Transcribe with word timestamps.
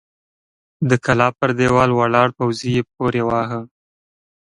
د 0.89 0.91
کلا 1.05 1.27
پر 1.39 1.49
دېوال 1.59 1.89
ولاړ 1.95 2.27
پوځي 2.37 2.69
يې 2.75 2.83
پورې 2.93 3.21
واهه! 3.27 3.61